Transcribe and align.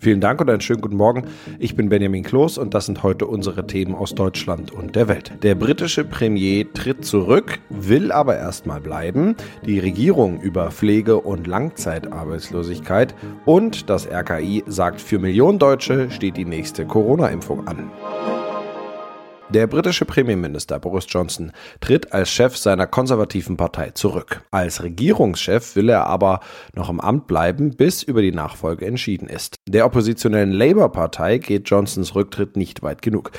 Vielen 0.00 0.22
Dank 0.22 0.40
und 0.40 0.48
einen 0.48 0.62
schönen 0.62 0.80
guten 0.80 0.96
Morgen. 0.96 1.24
Ich 1.58 1.76
bin 1.76 1.90
Benjamin 1.90 2.22
Kloß 2.22 2.56
und 2.56 2.72
das 2.72 2.86
sind 2.86 3.02
heute 3.02 3.26
unsere 3.26 3.66
Themen 3.66 3.94
aus 3.94 4.14
Deutschland 4.14 4.72
und 4.72 4.96
der 4.96 5.08
Welt. 5.08 5.32
Der 5.42 5.54
britische 5.54 6.04
Premier 6.04 6.72
tritt 6.72 7.04
zurück, 7.04 7.58
will 7.68 8.10
aber 8.10 8.38
erstmal 8.38 8.80
bleiben. 8.80 9.36
Die 9.66 9.78
Regierung 9.78 10.40
über 10.40 10.70
Pflege- 10.70 11.20
und 11.20 11.46
Langzeitarbeitslosigkeit 11.46 13.14
und 13.44 13.90
das 13.90 14.10
RKI 14.10 14.64
sagt, 14.66 15.02
für 15.02 15.18
Millionen 15.18 15.58
Deutsche 15.58 16.10
steht 16.10 16.38
die 16.38 16.46
nächste 16.46 16.86
Corona-Impfung 16.86 17.68
an. 17.68 17.90
Der 19.52 19.66
britische 19.66 20.04
Premierminister 20.04 20.78
Boris 20.78 21.06
Johnson 21.08 21.50
tritt 21.80 22.12
als 22.12 22.30
Chef 22.30 22.56
seiner 22.56 22.86
konservativen 22.86 23.56
Partei 23.56 23.90
zurück. 23.90 24.44
Als 24.52 24.84
Regierungschef 24.84 25.74
will 25.74 25.88
er 25.88 26.06
aber 26.06 26.38
noch 26.76 26.88
im 26.88 27.00
Amt 27.00 27.26
bleiben, 27.26 27.74
bis 27.76 28.04
über 28.04 28.22
die 28.22 28.30
Nachfolge 28.30 28.86
entschieden 28.86 29.28
ist. 29.28 29.56
Der 29.68 29.86
oppositionellen 29.86 30.52
Labour-Partei 30.52 31.38
geht 31.38 31.68
Johnsons 31.68 32.14
Rücktritt 32.14 32.56
nicht 32.56 32.82
weit 32.84 33.02
genug. 33.02 33.32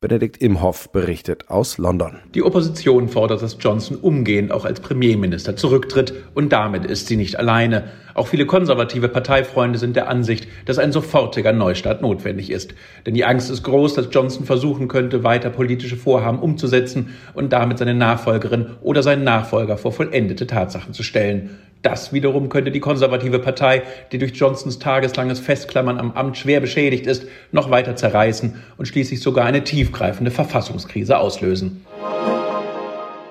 Benedikt 0.00 0.36
Imhoff 0.36 0.92
berichtet 0.92 1.50
aus 1.50 1.78
London. 1.78 2.20
Die 2.32 2.44
Opposition 2.44 3.08
fordert, 3.08 3.42
dass 3.42 3.56
Johnson 3.58 3.96
umgehend 3.96 4.52
auch 4.52 4.66
als 4.66 4.78
Premierminister 4.78 5.56
zurücktritt 5.56 6.14
und 6.34 6.52
damit 6.52 6.84
ist 6.84 7.08
sie 7.08 7.16
nicht 7.16 7.40
alleine. 7.40 7.90
Auch 8.16 8.28
viele 8.28 8.46
konservative 8.46 9.10
Parteifreunde 9.10 9.78
sind 9.78 9.94
der 9.94 10.08
Ansicht, 10.08 10.48
dass 10.64 10.78
ein 10.78 10.90
sofortiger 10.90 11.52
Neustart 11.52 12.00
notwendig 12.00 12.50
ist. 12.50 12.74
Denn 13.04 13.12
die 13.12 13.26
Angst 13.26 13.50
ist 13.50 13.62
groß, 13.62 13.92
dass 13.92 14.08
Johnson 14.10 14.46
versuchen 14.46 14.88
könnte, 14.88 15.22
weiter 15.22 15.50
politische 15.50 15.98
Vorhaben 15.98 16.38
umzusetzen 16.38 17.14
und 17.34 17.52
damit 17.52 17.76
seine 17.76 17.92
Nachfolgerin 17.92 18.68
oder 18.80 19.02
seinen 19.02 19.22
Nachfolger 19.22 19.76
vor 19.76 19.92
vollendete 19.92 20.46
Tatsachen 20.46 20.94
zu 20.94 21.02
stellen. 21.02 21.58
Das 21.82 22.14
wiederum 22.14 22.48
könnte 22.48 22.70
die 22.70 22.80
konservative 22.80 23.38
Partei, 23.38 23.82
die 24.12 24.18
durch 24.18 24.32
Johnsons 24.32 24.78
tageslanges 24.78 25.38
Festklammern 25.38 25.98
am 25.98 26.12
Amt 26.12 26.38
schwer 26.38 26.60
beschädigt 26.60 27.06
ist, 27.06 27.26
noch 27.52 27.70
weiter 27.70 27.96
zerreißen 27.96 28.54
und 28.78 28.86
schließlich 28.88 29.20
sogar 29.20 29.44
eine 29.44 29.62
tiefgreifende 29.62 30.30
Verfassungskrise 30.30 31.18
auslösen. 31.18 31.84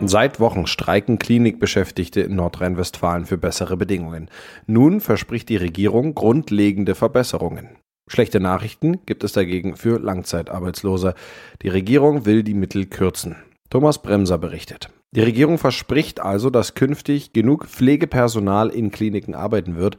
Seit 0.01 0.41
Wochen 0.41 0.67
streiken 0.67 1.19
Klinikbeschäftigte 1.19 2.19
in 2.21 2.35
Nordrhein-Westfalen 2.35 3.25
für 3.25 3.37
bessere 3.37 3.77
Bedingungen. 3.77 4.29
Nun 4.67 4.99
verspricht 4.99 5.47
die 5.47 5.55
Regierung 5.55 6.13
grundlegende 6.15 6.95
Verbesserungen. 6.95 7.69
Schlechte 8.07 8.41
Nachrichten 8.41 9.05
gibt 9.05 9.23
es 9.23 9.31
dagegen 9.31 9.77
für 9.77 9.97
Langzeitarbeitslose. 9.97 11.15
Die 11.61 11.69
Regierung 11.69 12.25
will 12.25 12.43
die 12.43 12.53
Mittel 12.53 12.85
kürzen. 12.87 13.37
Thomas 13.69 14.01
Bremser 14.01 14.37
berichtet. 14.37 14.89
Die 15.15 15.21
Regierung 15.21 15.57
verspricht 15.57 16.19
also, 16.19 16.49
dass 16.49 16.75
künftig 16.75 17.31
genug 17.31 17.65
Pflegepersonal 17.65 18.69
in 18.69 18.91
Kliniken 18.91 19.33
arbeiten 19.33 19.77
wird. 19.77 19.97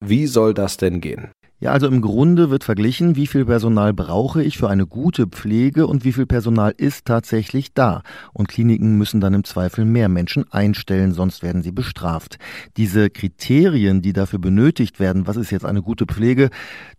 Wie 0.00 0.26
soll 0.26 0.52
das 0.52 0.76
denn 0.76 1.00
gehen? 1.00 1.30
Ja, 1.62 1.72
also 1.72 1.88
im 1.88 2.00
Grunde 2.00 2.48
wird 2.48 2.64
verglichen, 2.64 3.16
wie 3.16 3.26
viel 3.26 3.44
Personal 3.44 3.92
brauche 3.92 4.42
ich 4.42 4.56
für 4.56 4.70
eine 4.70 4.86
gute 4.86 5.26
Pflege 5.26 5.86
und 5.86 6.06
wie 6.06 6.12
viel 6.12 6.24
Personal 6.24 6.72
ist 6.74 7.04
tatsächlich 7.04 7.74
da. 7.74 8.00
Und 8.32 8.48
Kliniken 8.48 8.96
müssen 8.96 9.20
dann 9.20 9.34
im 9.34 9.44
Zweifel 9.44 9.84
mehr 9.84 10.08
Menschen 10.08 10.50
einstellen, 10.50 11.12
sonst 11.12 11.42
werden 11.42 11.62
sie 11.62 11.70
bestraft. 11.70 12.38
Diese 12.78 13.10
Kriterien, 13.10 14.00
die 14.00 14.14
dafür 14.14 14.38
benötigt 14.38 15.00
werden, 15.00 15.26
was 15.26 15.36
ist 15.36 15.50
jetzt 15.50 15.66
eine 15.66 15.82
gute 15.82 16.06
Pflege, 16.06 16.48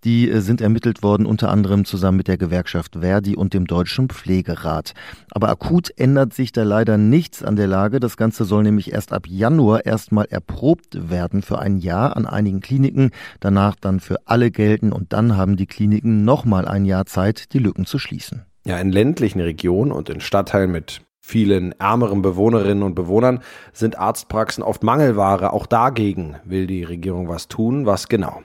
die 0.04 0.30
äh, 0.30 0.42
sind 0.42 0.62
ermittelt 0.62 1.02
worden 1.02 1.26
unter 1.26 1.50
anderem 1.50 1.84
zusammen 1.84 2.18
mit 2.18 2.28
der 2.28 2.38
Gewerkschaft 2.38 2.98
Verdi 3.00 3.36
und 3.36 3.56
dem 3.56 3.66
Deutschen 3.66 4.10
Pflegerat. 4.10 4.94
Aber 5.32 5.50
akut 5.50 5.90
ändert 5.98 6.36
sich 6.36 6.52
da 6.52 6.62
leider 6.62 7.00
nichts 7.00 7.42
an 7.42 7.56
der 7.56 7.68
Lage. 7.68 8.00
Das 8.00 8.16
Ganze 8.16 8.46
soll 8.46 8.62
nämlich 8.62 8.94
erst 8.94 9.12
ab 9.12 9.26
Januar 9.28 9.88
erstmal 9.88 10.26
erprobt 10.26 11.10
werden 11.10 11.42
für 11.42 11.58
ein 11.58 11.80
Jahr 11.80 12.16
an 12.16 12.28
einigen 12.28 12.60
Kliniken, 12.60 13.10
danach 13.40 13.76
dann 13.76 14.00
für 14.00 14.18
alle 14.28 14.51
gelten 14.52 14.92
und 14.92 15.14
dann 15.14 15.38
haben 15.38 15.56
die 15.56 15.68
Kliniken 15.68 16.24
nochmal 16.24 16.68
ein 16.68 16.86
Jahr 16.86 17.06
Zeit, 17.06 17.54
die 17.54 17.60
Lücken 17.60 17.86
zu 17.86 18.00
schließen. 18.00 18.46
Ja, 18.66 18.78
in 18.78 18.92
ländlichen 18.92 19.42
Regionen 19.42 19.92
und 19.92 20.10
in 20.10 20.22
Stadtteilen 20.22 20.72
mit 20.72 21.02
vielen 21.20 21.72
ärmeren 21.80 22.22
Bewohnerinnen 22.22 22.84
und 22.84 22.96
Bewohnern 22.96 23.40
sind 23.74 23.98
Arztpraxen 23.98 24.64
oft 24.64 24.84
Mangelware. 24.84 25.54
Auch 25.54 25.66
dagegen 25.66 26.36
will 26.44 26.68
die 26.68 26.84
Regierung 26.84 27.28
was 27.28 27.48
tun. 27.48 27.86
Was 27.86 28.08
genau? 28.08 28.42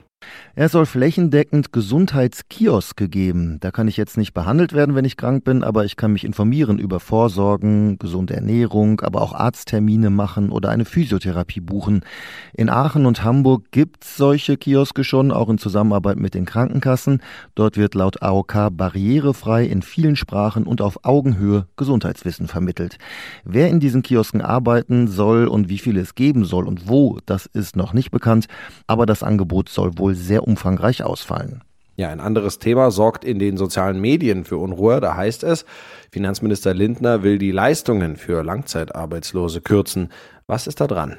Es 0.55 0.71
soll 0.71 0.85
flächendeckend 0.87 1.71
Gesundheitskioske 1.71 3.09
geben. 3.09 3.57
Da 3.59 3.69
kann 3.69 3.87
ich 3.87 3.95
jetzt 3.95 4.17
nicht 4.17 4.33
behandelt 4.33 4.73
werden, 4.73 4.95
wenn 4.95 5.05
ich 5.05 5.15
krank 5.15 5.43
bin, 5.43 5.63
aber 5.63 5.85
ich 5.85 5.97
kann 5.97 6.13
mich 6.13 6.23
informieren 6.23 6.79
über 6.79 6.99
Vorsorgen, 6.99 7.99
gesunde 7.99 8.35
Ernährung, 8.35 9.01
aber 9.01 9.21
auch 9.21 9.33
Arzttermine 9.33 10.09
machen 10.09 10.49
oder 10.49 10.69
eine 10.69 10.85
Physiotherapie 10.85 11.59
buchen. 11.59 12.01
In 12.53 12.69
Aachen 12.69 13.05
und 13.05 13.23
Hamburg 13.23 13.71
gibt 13.71 14.03
es 14.03 14.17
solche 14.17 14.57
Kioske 14.57 15.03
schon, 15.03 15.31
auch 15.31 15.49
in 15.49 15.59
Zusammenarbeit 15.59 16.17
mit 16.17 16.33
den 16.33 16.45
Krankenkassen. 16.45 17.21
Dort 17.53 17.77
wird 17.77 17.93
laut 17.93 18.23
AOK 18.23 18.69
barrierefrei 18.71 19.65
in 19.65 19.83
vielen 19.83 20.15
Sprachen 20.15 20.63
und 20.63 20.81
auf 20.81 21.05
Augenhöhe 21.05 21.67
Gesundheitswissen 21.75 22.47
vermittelt. 22.47 22.97
Wer 23.43 23.69
in 23.69 23.79
diesen 23.79 24.01
Kiosken 24.01 24.41
arbeiten 24.41 25.07
soll 25.07 25.47
und 25.47 25.69
wie 25.69 25.77
viele 25.77 26.01
es 26.01 26.15
geben 26.15 26.45
soll 26.45 26.67
und 26.67 26.89
wo, 26.89 27.19
das 27.25 27.45
ist 27.45 27.75
noch 27.75 27.93
nicht 27.93 28.09
bekannt, 28.09 28.47
aber 28.87 29.05
das 29.05 29.23
Angebot 29.23 29.69
soll 29.69 29.97
wohl 29.97 30.15
sehr 30.17 30.47
umfangreich 30.47 31.03
ausfallen. 31.03 31.63
Ja, 31.95 32.09
ein 32.09 32.19
anderes 32.19 32.59
Thema 32.59 32.91
sorgt 32.91 33.25
in 33.25 33.39
den 33.39 33.57
sozialen 33.57 33.99
Medien 33.99 34.43
für 34.43 34.57
Unruhe. 34.57 35.01
Da 35.01 35.15
heißt 35.15 35.43
es, 35.43 35.65
Finanzminister 36.11 36.73
Lindner 36.73 37.23
will 37.23 37.39
die 37.39 37.51
Leistungen 37.51 38.17
für 38.17 38.43
Langzeitarbeitslose 38.43 39.61
kürzen. 39.61 40.09
Was 40.45 40.67
ist 40.67 40.79
da 40.79 40.85
dran? 40.85 41.17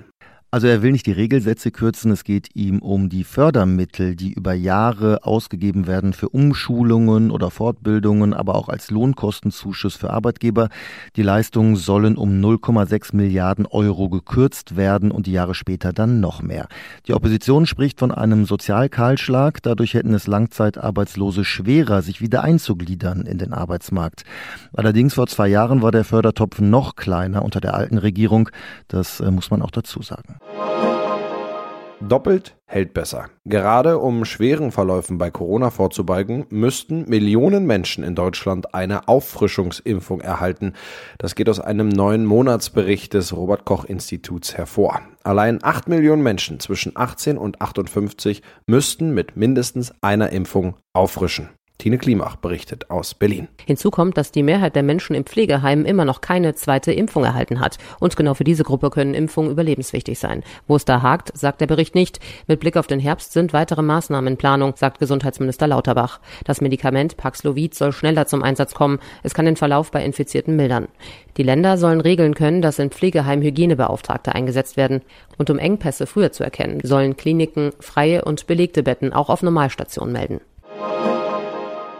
Also 0.51 0.67
er 0.67 0.81
will 0.81 0.93
nicht 0.93 1.05
die 1.05 1.13
Regelsätze 1.13 1.71
kürzen, 1.71 2.11
es 2.11 2.25
geht 2.25 2.49
ihm 2.55 2.79
um 2.79 3.11
die 3.11 3.25
Fördermittel, 3.25 4.17
die 4.17 4.33
über 4.33 4.55
Jahre 4.55 5.23
ausgegeben 5.25 5.87
werden 5.87 6.15
für 6.15 6.31
Umschulungen 6.31 7.31
oder 7.31 7.51
Fortbildungen, 7.51 8.33
aber 8.33 8.55
auch 8.55 8.71
als 8.71 8.91
Lohnkostenzuschuss 8.91 9.97
für 9.97 10.09
Arbeitgeber. 10.09 10.71
Die 11.17 11.23
Leistungen 11.23 11.77
sollen 11.77 12.17
um 12.17 12.41
0,6 12.41 13.15
Milliarden 13.15 13.67
Euro 13.67 14.09
gekürzt 14.09 14.75
werden 14.75 15.11
und 15.11 15.27
die 15.27 15.33
Jahre 15.33 15.55
später 15.55 15.93
dann 15.93 16.21
noch 16.21 16.41
mehr. 16.41 16.69
Die 17.07 17.13
Opposition 17.13 17.67
spricht 17.67 17.99
von 17.99 18.11
einem 18.11 18.47
Sozialkahlschlag, 18.47 19.63
dadurch 19.63 19.93
hätten 19.93 20.15
es 20.15 20.27
Langzeitarbeitslose 20.27 21.45
schwerer, 21.45 22.01
sich 22.01 22.23
wieder 22.23 22.43
einzugliedern 22.43 23.27
in 23.27 23.37
den 23.37 23.53
Arbeitsmarkt. 23.53 24.25
Allerdings 24.73 25.13
vor 25.13 25.27
zwei 25.27 25.49
Jahren 25.49 25.83
war 25.83 25.93
der 25.93 26.05
Fördertopf 26.05 26.59
noch 26.59 26.97
kleiner 26.97 27.43
unter 27.45 27.61
der 27.61 27.75
alten 27.75 27.99
Regierung, 27.99 28.49
das 28.89 29.21
äh, 29.21 29.31
muss 29.31 29.51
man 29.51 29.61
auch 29.61 29.71
dazu 29.71 30.01
sagen. 30.01 30.38
Doppelt 32.01 32.57
hält 32.65 32.95
besser. 32.95 33.29
Gerade 33.45 33.99
um 33.99 34.25
schweren 34.25 34.73
Verläufen 34.73 35.19
bei 35.19 35.31
Corona 35.31 35.71
vorzubeugen, 35.71 36.47
müssten 36.49 37.09
Millionen 37.09 37.67
Menschen 37.67 38.03
in 38.05 38.15
Deutschland 38.15 38.75
eine 38.75 39.09
Auffrischungsimpfung 39.09 40.21
erhalten. 40.21 40.73
Das 41.19 41.35
geht 41.35 41.49
aus 41.49 41.61
einem 41.61 41.89
neuen 41.89 42.25
Monatsbericht 42.25 43.15
des 43.15 43.37
Robert 43.37 43.65
Koch 43.65 43.85
Instituts 43.85 44.57
hervor. 44.57 45.03
Allein 45.23 45.59
8 45.63 45.89
Millionen 45.89 46.23
Menschen 46.23 46.61
zwischen 46.61 46.93
18 46.95 47.37
und 47.37 47.61
58 47.61 48.43
müssten 48.67 49.13
mit 49.13 49.37
mindestens 49.37 49.93
einer 50.01 50.31
Impfung 50.31 50.77
auffrischen. 50.95 51.51
Tine 51.79 51.97
Klimach 51.97 52.35
berichtet 52.35 52.91
aus 52.91 53.15
Berlin. 53.15 53.47
Hinzu 53.65 53.93
kommt, 53.93 54.17
dass 54.17 54.33
die 54.33 54.43
Mehrheit 54.43 54.75
der 54.75 54.83
Menschen 54.83 55.15
im 55.15 55.25
Pflegeheim 55.25 55.85
immer 55.85 56.05
noch 56.05 56.21
keine 56.21 56.57
zweite 56.57 56.91
Impfung 56.91 57.23
erhalten 57.23 57.61
hat. 57.61 57.79
Und 58.01 58.17
genau 58.17 58.35
für 58.35 58.43
diese 58.43 58.65
Gruppe 58.65 58.91
können 58.91 59.15
Impfungen 59.15 59.53
überlebenswichtig 59.53 60.19
sein. 60.19 60.43
Wo 60.67 60.75
es 60.75 60.85
da 60.85 61.03
hakt, 61.03 61.31
sagt 61.39 61.61
der 61.61 61.69
Bericht 61.69 61.95
nicht. 61.95 62.19
Mit 62.49 62.59
Blick 62.59 62.77
auf 62.77 62.89
den 62.89 62.99
Herbst 62.99 63.33
sind 63.33 63.53
weitere 63.53 63.83
Maßnahmen 63.83 64.33
in 64.33 64.37
Planung, 64.37 64.73
sagt 64.75 64.99
Gesundheitsminister 64.99 65.69
Lauterbach. 65.69 66.19
Das 66.45 66.61
Medikament 66.61 67.17
Paxlovid 67.17 67.77
soll 67.77 67.93
schneller 67.93 68.27
zum 68.27 68.43
Einsatz 68.43 68.75
kommen. 68.75 68.99
Es 69.23 69.33
kann 69.33 69.45
den 69.45 69.55
Verlauf 69.55 69.93
bei 69.93 70.05
Infizierten 70.05 70.57
mildern. 70.57 70.89
Die 71.37 71.45
Länder 71.45 71.79
sollen 71.79 72.01
regeln 72.01 72.35
können, 72.35 72.61
dass 72.61 72.81
in 72.81 72.91
Pflegeheim 72.91 73.41
Hygienebeauftragte 73.41 74.35
eingesetzt 74.35 74.77
werden. 74.77 75.03
Und 75.37 75.49
um 75.49 75.61
Engpässe 75.61 76.09
früher 76.09 76.33
zu 76.33 76.43
erkennen, 76.43 76.81
sollen 76.83 77.17
Kliniken 77.17 77.71
freie 77.79 78.25
und 78.25 78.49
belegte 78.49 78.83
Betten 78.83 79.13
auch 79.13 79.29
auf 79.29 79.45
Normalstationen 79.45 80.13
melden. 80.13 80.41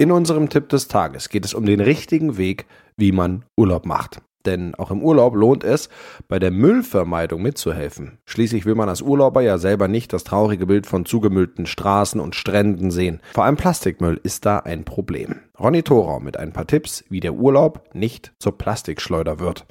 In 0.01 0.13
unserem 0.13 0.49
Tipp 0.49 0.69
des 0.69 0.87
Tages 0.87 1.29
geht 1.29 1.45
es 1.45 1.55
um 1.55 1.67
den 1.67 1.81
richtigen 1.81 2.37
Weg, 2.37 2.67
wie 2.97 3.11
man 3.11 3.45
Urlaub 3.57 3.85
macht. 3.85 4.21
Denn 4.47 4.77
auch 4.77 4.93
im 4.93 5.03
Urlaub 5.03 5.35
lohnt 5.35 5.65
es, 5.65 5.89
bei 6.29 6.39
der 6.39 6.53
Müllvermeidung 6.53 7.43
mitzuhelfen. 7.43 8.19
Schließlich 8.25 8.65
will 8.65 8.77
man 8.77 8.89
als 8.89 9.03
Urlauber 9.03 9.41
ja 9.41 9.59
selber 9.59 9.89
nicht 9.89 10.13
das 10.13 10.23
traurige 10.23 10.67
Bild 10.67 10.87
von 10.87 11.05
zugemüllten 11.05 11.67
Straßen 11.67 12.21
und 12.21 12.37
Stränden 12.37 12.93
sehen. 12.93 13.21
Vor 13.35 13.43
allem 13.43 13.57
Plastikmüll 13.57 14.21
ist 14.23 14.47
da 14.47 14.61
ein 14.61 14.85
Problem. 14.85 15.41
Ronny 15.59 15.83
Thorau 15.83 16.21
mit 16.21 16.37
ein 16.37 16.53
paar 16.53 16.69
Tipps, 16.69 17.05
wie 17.09 17.19
der 17.19 17.35
Urlaub 17.35 17.83
nicht 17.93 18.33
zur 18.39 18.57
Plastikschleuder 18.57 19.41
wird. 19.41 19.67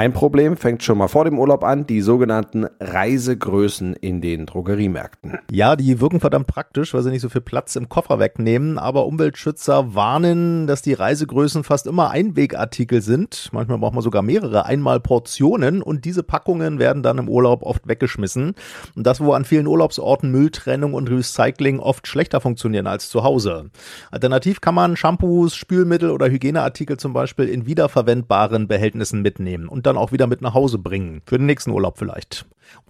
Ein 0.00 0.14
Problem 0.14 0.56
fängt 0.56 0.82
schon 0.82 0.96
mal 0.96 1.08
vor 1.08 1.26
dem 1.26 1.38
Urlaub 1.38 1.62
an, 1.62 1.86
die 1.86 2.00
sogenannten 2.00 2.66
Reisegrößen 2.80 3.92
in 3.92 4.22
den 4.22 4.46
Drogeriemärkten. 4.46 5.36
Ja, 5.50 5.76
die 5.76 6.00
wirken 6.00 6.20
verdammt 6.20 6.46
praktisch, 6.46 6.94
weil 6.94 7.02
sie 7.02 7.10
nicht 7.10 7.20
so 7.20 7.28
viel 7.28 7.42
Platz 7.42 7.76
im 7.76 7.90
Koffer 7.90 8.18
wegnehmen, 8.18 8.78
aber 8.78 9.04
Umweltschützer 9.04 9.94
warnen, 9.94 10.66
dass 10.66 10.80
die 10.80 10.94
Reisegrößen 10.94 11.64
fast 11.64 11.86
immer 11.86 12.08
Einwegartikel 12.08 13.02
sind. 13.02 13.50
Manchmal 13.52 13.76
braucht 13.76 13.92
man 13.92 14.02
sogar 14.02 14.22
mehrere, 14.22 14.64
einmal 14.64 15.00
Portionen 15.00 15.82
und 15.82 16.06
diese 16.06 16.22
Packungen 16.22 16.78
werden 16.78 17.02
dann 17.02 17.18
im 17.18 17.28
Urlaub 17.28 17.62
oft 17.62 17.86
weggeschmissen. 17.86 18.54
Und 18.96 19.06
das, 19.06 19.20
wo 19.20 19.34
an 19.34 19.44
vielen 19.44 19.66
Urlaubsorten 19.66 20.30
Mülltrennung 20.30 20.94
und 20.94 21.10
Recycling 21.10 21.78
oft 21.78 22.06
schlechter 22.06 22.40
funktionieren 22.40 22.86
als 22.86 23.10
zu 23.10 23.22
Hause. 23.22 23.68
Alternativ 24.10 24.62
kann 24.62 24.74
man 24.74 24.96
Shampoos, 24.96 25.54
Spülmittel 25.54 26.08
oder 26.10 26.30
Hygieneartikel 26.30 26.96
zum 26.96 27.12
Beispiel 27.12 27.50
in 27.50 27.66
wiederverwendbaren 27.66 28.66
Behältnissen 28.66 29.20
mitnehmen 29.20 29.68
und 29.68 29.89
dann 29.90 29.98
auch 29.98 30.12
wieder 30.12 30.26
mit 30.26 30.40
nach 30.40 30.54
Hause 30.54 30.78
bringen. 30.78 31.22
Für 31.26 31.38
den 31.38 31.46
nächsten 31.46 31.70
Urlaub 31.70 31.98
vielleicht. 31.98 32.46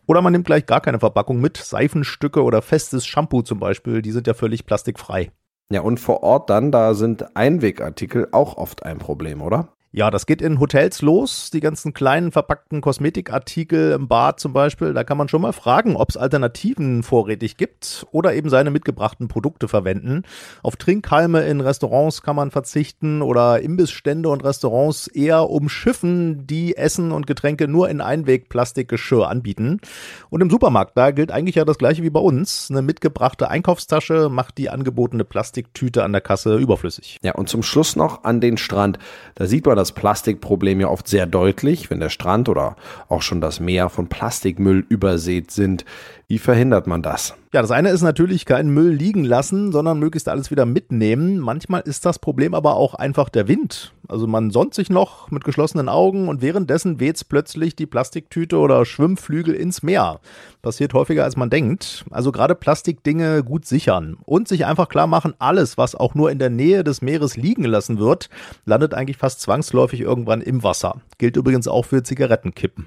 Oder 0.06 0.22
man 0.22 0.32
nimmt 0.32 0.46
gleich 0.46 0.66
gar 0.66 0.80
keine 0.80 0.98
Verpackung 1.00 1.40
mit. 1.40 1.56
Seifenstücke 1.56 2.42
oder 2.42 2.62
festes 2.62 3.06
Shampoo 3.06 3.42
zum 3.42 3.58
Beispiel, 3.58 4.02
die 4.02 4.12
sind 4.12 4.26
ja 4.26 4.34
völlig 4.34 4.66
plastikfrei. 4.66 5.30
Ja, 5.72 5.82
und 5.82 6.00
vor 6.00 6.22
Ort 6.22 6.50
dann, 6.50 6.72
da 6.72 6.94
sind 6.94 7.36
Einwegartikel 7.36 8.28
auch 8.32 8.56
oft 8.56 8.84
ein 8.84 8.98
Problem, 8.98 9.40
oder? 9.40 9.68
Ja, 9.92 10.12
das 10.12 10.26
geht 10.26 10.40
in 10.40 10.60
Hotels 10.60 11.02
los, 11.02 11.50
die 11.52 11.58
ganzen 11.58 11.92
kleinen 11.92 12.30
verpackten 12.30 12.80
Kosmetikartikel 12.80 13.90
im 13.90 14.06
Bad 14.06 14.38
zum 14.38 14.52
Beispiel. 14.52 14.94
Da 14.94 15.02
kann 15.02 15.18
man 15.18 15.28
schon 15.28 15.42
mal 15.42 15.52
fragen, 15.52 15.96
ob 15.96 16.10
es 16.10 16.16
Alternativen 16.16 17.02
vorrätig 17.02 17.56
gibt 17.56 18.06
oder 18.12 18.32
eben 18.34 18.50
seine 18.50 18.70
mitgebrachten 18.70 19.26
Produkte 19.26 19.66
verwenden. 19.66 20.22
Auf 20.62 20.76
Trinkhalme 20.76 21.42
in 21.42 21.60
Restaurants 21.60 22.22
kann 22.22 22.36
man 22.36 22.52
verzichten 22.52 23.20
oder 23.20 23.62
Imbissstände 23.62 24.28
und 24.28 24.44
Restaurants 24.44 25.08
eher 25.08 25.50
umschiffen, 25.50 26.46
die 26.46 26.76
Essen 26.76 27.10
und 27.10 27.26
Getränke 27.26 27.66
nur 27.66 27.88
in 27.88 28.00
Einwegplastikgeschirr 28.00 29.28
anbieten. 29.28 29.80
Und 30.28 30.40
im 30.40 30.50
Supermarkt, 30.50 30.96
da 30.96 31.10
gilt 31.10 31.32
eigentlich 31.32 31.56
ja 31.56 31.64
das 31.64 31.78
gleiche 31.78 32.04
wie 32.04 32.10
bei 32.10 32.20
uns. 32.20 32.68
Eine 32.70 32.82
mitgebrachte 32.82 33.48
Einkaufstasche 33.48 34.28
macht 34.28 34.56
die 34.56 34.70
angebotene 34.70 35.24
Plastiktüte 35.24 36.04
an 36.04 36.12
der 36.12 36.20
Kasse 36.20 36.58
überflüssig. 36.58 37.18
Ja, 37.24 37.34
und 37.34 37.48
zum 37.48 37.64
Schluss 37.64 37.96
noch 37.96 38.22
an 38.22 38.40
den 38.40 38.56
Strand. 38.56 39.00
Da 39.34 39.46
sieht 39.46 39.66
man 39.66 39.79
das 39.80 39.92
Plastikproblem 39.92 40.80
ja 40.80 40.88
oft 40.88 41.08
sehr 41.08 41.26
deutlich, 41.26 41.90
wenn 41.90 42.00
der 42.00 42.10
Strand 42.10 42.48
oder 42.48 42.76
auch 43.08 43.22
schon 43.22 43.40
das 43.40 43.60
Meer 43.60 43.88
von 43.88 44.08
Plastikmüll 44.08 44.84
übersät 44.88 45.50
sind. 45.50 45.84
Wie 46.30 46.38
verhindert 46.38 46.86
man 46.86 47.02
das? 47.02 47.34
Ja, 47.52 47.60
das 47.60 47.72
eine 47.72 47.90
ist 47.90 48.02
natürlich 48.02 48.44
keinen 48.44 48.72
Müll 48.72 48.92
liegen 48.92 49.24
lassen, 49.24 49.72
sondern 49.72 49.98
möglichst 49.98 50.28
alles 50.28 50.52
wieder 50.52 50.64
mitnehmen. 50.64 51.40
Manchmal 51.40 51.80
ist 51.80 52.06
das 52.06 52.20
Problem 52.20 52.54
aber 52.54 52.76
auch 52.76 52.94
einfach 52.94 53.30
der 53.30 53.48
Wind. 53.48 53.92
Also 54.06 54.28
man 54.28 54.52
sonnt 54.52 54.72
sich 54.72 54.90
noch 54.90 55.32
mit 55.32 55.42
geschlossenen 55.42 55.88
Augen 55.88 56.28
und 56.28 56.40
währenddessen 56.40 57.00
weht's 57.00 57.24
plötzlich 57.24 57.74
die 57.74 57.86
Plastiktüte 57.86 58.58
oder 58.58 58.84
Schwimmflügel 58.84 59.54
ins 59.54 59.82
Meer. 59.82 60.20
Passiert 60.62 60.94
häufiger 60.94 61.24
als 61.24 61.36
man 61.36 61.50
denkt. 61.50 62.04
Also 62.12 62.30
gerade 62.30 62.54
Plastikdinge 62.54 63.42
gut 63.42 63.66
sichern 63.66 64.16
und 64.24 64.46
sich 64.46 64.66
einfach 64.66 64.88
klar 64.88 65.08
machen, 65.08 65.34
alles, 65.40 65.78
was 65.78 65.96
auch 65.96 66.14
nur 66.14 66.30
in 66.30 66.38
der 66.38 66.50
Nähe 66.50 66.84
des 66.84 67.02
Meeres 67.02 67.36
liegen 67.36 67.64
gelassen 67.64 67.98
wird, 67.98 68.30
landet 68.66 68.94
eigentlich 68.94 69.16
fast 69.16 69.40
zwangsläufig 69.40 70.00
irgendwann 70.00 70.42
im 70.42 70.62
Wasser. 70.62 71.00
Gilt 71.18 71.36
übrigens 71.36 71.66
auch 71.66 71.86
für 71.86 72.04
Zigarettenkippen. 72.04 72.86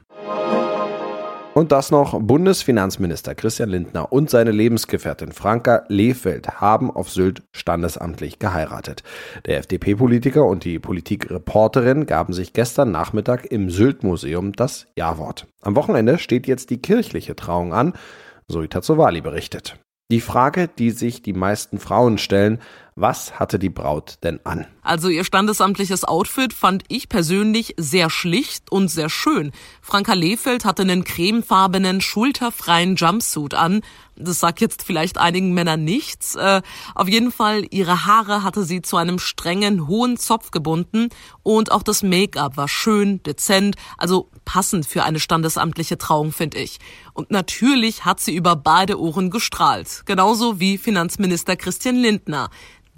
Und 1.54 1.72
das 1.72 1.92
noch, 1.92 2.20
Bundesfinanzminister 2.20 3.36
Christian 3.36 3.70
Lindner 3.70 4.12
und 4.12 4.32
seine 4.32 4.50
Lebensgefährtin 4.50 5.32
Franka 5.32 5.84
Lehfeld 5.88 6.60
haben 6.60 6.90
auf 6.90 7.12
Sylt 7.12 7.44
standesamtlich 7.52 8.40
geheiratet. 8.40 9.04
Der 9.46 9.60
FDP-Politiker 9.60 10.44
und 10.44 10.64
die 10.64 10.80
Politikreporterin 10.80 12.08
gaben 12.08 12.34
sich 12.34 12.54
gestern 12.54 12.92
Nachmittag 12.92 13.46
im 13.46 13.70
Sylt-Museum 13.70 14.54
das 14.54 14.88
Ja-Wort. 14.98 15.46
Am 15.62 15.76
Wochenende 15.76 16.18
steht 16.18 16.48
jetzt 16.48 16.72
die 16.72 16.82
kirchliche 16.82 17.36
Trauung 17.36 17.72
an, 17.72 17.94
so 18.48 18.66
Tazovali 18.66 19.22
berichtet. 19.22 19.78
Die 20.10 20.22
Frage, 20.22 20.68
die 20.68 20.90
sich 20.90 21.22
die 21.22 21.34
meisten 21.34 21.78
Frauen 21.78 22.18
stellen, 22.18 22.60
was 22.96 23.40
hatte 23.40 23.58
die 23.58 23.70
Braut 23.70 24.20
denn 24.24 24.40
an? 24.44 24.68
Also 24.84 25.10
ihr 25.10 25.24
standesamtliches 25.24 26.04
Outfit 26.04 26.54
fand 26.54 26.84
ich 26.90 27.10
persönlich 27.10 27.74
sehr 27.78 28.10
schlicht 28.10 28.72
und 28.72 28.90
sehr 28.90 29.10
schön. 29.10 29.52
Franka 29.82 30.14
Lehfeld 30.14 30.66
hatte 30.66 30.84
einen 30.84 31.04
cremefarbenen, 31.04 32.02
schulterfreien 32.02 32.96
Jumpsuit 32.96 33.54
an. 33.54 33.82
Das 34.16 34.40
sagt 34.40 34.62
jetzt 34.62 34.84
vielleicht 34.84 35.18
einigen 35.18 35.54
Männern 35.54 35.84
nichts. 35.84 36.36
Äh, 36.36 36.62
auf 36.94 37.08
jeden 37.08 37.32
Fall, 37.32 37.66
ihre 37.72 38.06
Haare 38.06 38.44
hatte 38.44 38.64
sie 38.64 38.84
zu 38.84 38.98
einem 38.98 39.18
strengen, 39.18 39.88
hohen 39.88 40.18
Zopf 40.18 40.52
gebunden 40.52 41.10
und 41.42 41.72
auch 41.72 41.82
das 41.82 42.04
Make-up 42.04 42.58
war 42.58 42.68
schön, 42.68 43.24
dezent, 43.24 43.76
also 43.98 44.30
passend 44.46 44.86
für 44.86 45.04
eine 45.04 45.20
standesamtliche 45.20 45.98
Trauung, 45.98 46.32
finde 46.32 46.60
ich. 46.60 46.80
Und 47.14 47.32
natürlich 47.32 48.06
hat 48.06 48.20
sie 48.20 48.36
über 48.36 48.56
beide 48.56 49.00
Ohren 49.00 49.32
gestrahlt. 49.32 50.04
Genauso 50.06 50.60
wie 50.60 50.78
Finanzminister 50.78 51.56
Christian 51.56 51.96
Lindner. 51.96 52.50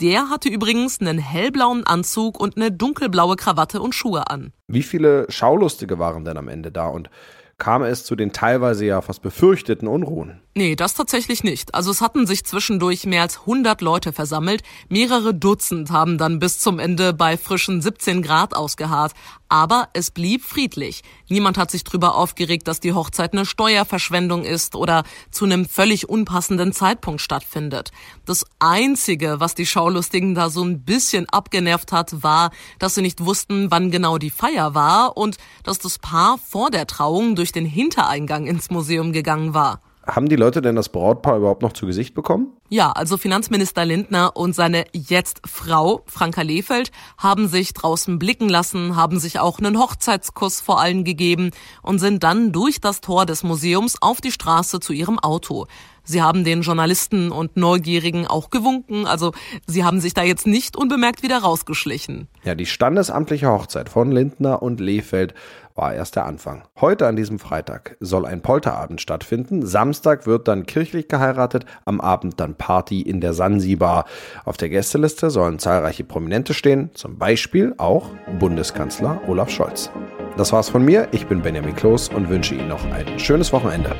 Der 0.01 0.29
hatte 0.29 0.49
übrigens 0.49 0.99
einen 0.99 1.17
hellblauen 1.17 1.85
Anzug 1.85 2.39
und 2.39 2.57
eine 2.57 2.71
dunkelblaue 2.71 3.37
Krawatte 3.37 3.81
und 3.81 3.95
Schuhe 3.95 4.29
an. 4.29 4.51
Wie 4.67 4.83
viele 4.83 5.25
Schaulustige 5.29 5.99
waren 5.99 6.25
denn 6.25 6.37
am 6.37 6.49
Ende 6.49 6.71
da 6.71 6.87
und 6.87 7.09
kam 7.57 7.81
es 7.83 8.03
zu 8.03 8.17
den 8.17 8.33
teilweise 8.33 8.85
ja 8.85 9.01
fast 9.01 9.21
befürchteten 9.21 9.87
Unruhen? 9.87 10.41
Nee, 10.57 10.77
das 10.77 10.93
tatsächlich 10.93 11.43
nicht. 11.43 11.75
Also 11.75 11.91
es 11.91 11.99
hatten 11.99 12.25
sich 12.25 12.45
zwischendurch 12.45 13.05
mehr 13.05 13.23
als 13.23 13.39
100 13.39 13.81
Leute 13.81 14.13
versammelt. 14.13 14.63
Mehrere 14.87 15.33
Dutzend 15.33 15.91
haben 15.91 16.17
dann 16.17 16.39
bis 16.39 16.59
zum 16.59 16.79
Ende 16.79 17.11
bei 17.11 17.35
frischen 17.35 17.81
17 17.81 18.21
Grad 18.21 18.55
ausgeharrt. 18.55 19.11
Aber 19.49 19.89
es 19.91 20.11
blieb 20.11 20.45
friedlich. 20.45 21.03
Niemand 21.27 21.57
hat 21.57 21.71
sich 21.71 21.83
drüber 21.83 22.15
aufgeregt, 22.15 22.69
dass 22.69 22.79
die 22.79 22.93
Hochzeit 22.93 23.33
eine 23.33 23.45
Steuerverschwendung 23.45 24.45
ist 24.45 24.75
oder 24.77 25.03
zu 25.29 25.43
einem 25.43 25.65
völlig 25.65 26.07
unpassenden 26.07 26.71
Zeitpunkt 26.71 27.19
stattfindet. 27.19 27.91
Das 28.23 28.45
Einzige, 28.59 29.41
was 29.41 29.55
die 29.55 29.65
Schaulustigen 29.65 30.35
da 30.35 30.49
so 30.49 30.63
ein 30.63 30.85
bisschen 30.85 31.27
abgenervt 31.27 31.91
hat, 31.91 32.23
war, 32.23 32.51
dass 32.79 32.95
sie 32.95 33.01
nicht 33.01 33.25
wussten, 33.25 33.71
wann 33.71 33.91
genau 33.91 34.17
die 34.17 34.29
Feier 34.29 34.73
war 34.73 35.17
und 35.17 35.35
dass 35.63 35.79
das 35.79 35.99
Paar 35.99 36.37
vor 36.37 36.71
der 36.71 36.87
Trauung 36.87 37.35
durch 37.35 37.51
den 37.51 37.65
Hintereingang 37.65 38.47
ins 38.47 38.69
Museum 38.69 39.11
gegangen 39.11 39.53
war. 39.53 39.81
Haben 40.07 40.29
die 40.29 40.35
Leute 40.35 40.61
denn 40.61 40.75
das 40.75 40.89
Brautpaar 40.89 41.37
überhaupt 41.37 41.63
noch 41.63 41.73
zu 41.73 41.87
Gesicht 41.87 42.13
bekommen? 42.13 42.53
Ja, 42.69 42.91
also 42.91 43.17
Finanzminister 43.17 43.85
Lindner 43.85 44.35
und 44.35 44.53
seine 44.53 44.85
jetzt 44.93 45.41
Frau 45.45 46.03
Franka 46.05 46.41
Lehfeld 46.41 46.91
haben 47.17 47.47
sich 47.47 47.73
draußen 47.73 48.19
blicken 48.19 48.47
lassen, 48.47 48.95
haben 48.95 49.19
sich 49.19 49.39
auch 49.39 49.59
einen 49.59 49.79
Hochzeitskuss 49.79 50.61
vor 50.61 50.79
allen 50.79 51.03
gegeben 51.03 51.51
und 51.81 51.99
sind 51.99 52.23
dann 52.23 52.51
durch 52.51 52.79
das 52.79 53.01
Tor 53.01 53.25
des 53.25 53.43
Museums 53.43 54.01
auf 54.01 54.21
die 54.21 54.31
Straße 54.31 54.79
zu 54.79 54.93
ihrem 54.93 55.17
Auto. 55.17 55.65
Sie 56.03 56.21
haben 56.21 56.43
den 56.43 56.61
Journalisten 56.61 57.31
und 57.31 57.57
Neugierigen 57.57 58.27
auch 58.27 58.51
gewunken, 58.51 59.07
also 59.07 59.31
sie 59.65 59.83
haben 59.83 59.99
sich 59.99 60.13
da 60.13 60.21
jetzt 60.21 60.45
nicht 60.45 60.77
unbemerkt 60.77 61.23
wieder 61.23 61.39
rausgeschlichen. 61.39 62.27
Ja, 62.43 62.53
die 62.53 62.67
standesamtliche 62.67 63.47
Hochzeit 63.47 63.89
von 63.89 64.11
Lindner 64.11 64.61
und 64.61 64.79
Lehfeld 64.79 65.33
war 65.75 65.93
erst 65.93 66.15
der 66.15 66.25
Anfang. 66.25 66.63
Heute 66.79 67.05
an 67.05 67.15
diesem 67.15 67.37
Freitag 67.37 67.97
soll 67.99 68.25
ein 68.25 68.41
Polterabend 68.41 69.01
stattfinden. 69.01 69.65
Samstag 69.65 70.25
wird 70.25 70.47
dann 70.47 70.65
kirchlich 70.65 71.07
geheiratet, 71.07 71.65
am 71.83 72.01
Abend 72.01 72.39
dann 72.39 72.55
Party 72.55 73.01
in 73.01 73.21
der 73.21 73.33
Sansibar. 73.33 74.05
Auf 74.45 74.57
der 74.57 74.69
Gästeliste 74.69 75.29
sollen 75.29 75.59
zahlreiche 75.59 76.05
Prominente 76.05 76.53
stehen, 76.53 76.91
zum 76.93 77.17
Beispiel 77.17 77.75
auch 77.77 78.09
Bundeskanzler 78.39 79.21
Olaf 79.27 79.49
Scholz. 79.49 79.91
Das 80.37 80.51
war's 80.51 80.69
von 80.69 80.83
mir. 80.83 81.09
Ich 81.11 81.27
bin 81.27 81.41
Benjamin 81.41 81.75
Kloß 81.75 82.09
und 82.09 82.29
wünsche 82.29 82.55
Ihnen 82.55 82.69
noch 82.69 82.83
ein 82.91 83.19
schönes 83.19 83.53
Wochenende. 83.53 83.95